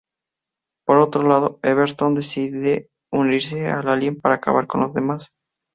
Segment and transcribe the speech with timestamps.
[0.83, 5.29] Por otro lado, Everton decide unirse al alien para acabar con los demás.